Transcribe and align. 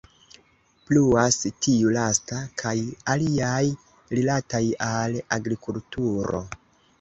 Pluas 0.85 1.35
tiu 1.65 1.91
lasta 1.97 2.39
kaj 2.61 2.73
aliaj 3.17 3.61
rilataj 4.15 4.63
al 4.87 5.21
agrikulturo. 5.39 6.43